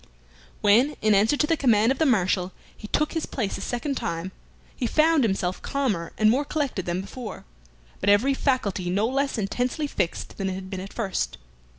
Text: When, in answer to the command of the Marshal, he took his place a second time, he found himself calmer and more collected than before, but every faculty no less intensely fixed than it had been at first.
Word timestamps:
When, 0.61 0.95
in 1.03 1.13
answer 1.13 1.37
to 1.37 1.45
the 1.45 1.55
command 1.55 1.91
of 1.91 1.99
the 1.99 2.07
Marshal, 2.07 2.53
he 2.75 2.87
took 2.87 3.13
his 3.13 3.27
place 3.27 3.59
a 3.59 3.61
second 3.61 3.97
time, 3.97 4.31
he 4.75 4.87
found 4.87 5.23
himself 5.23 5.61
calmer 5.61 6.11
and 6.17 6.27
more 6.27 6.43
collected 6.43 6.87
than 6.87 7.01
before, 7.01 7.45
but 7.99 8.09
every 8.09 8.33
faculty 8.33 8.89
no 8.89 9.07
less 9.07 9.37
intensely 9.37 9.85
fixed 9.85 10.37
than 10.39 10.49
it 10.49 10.53
had 10.55 10.71
been 10.71 10.79
at 10.79 10.91
first. 10.91 11.37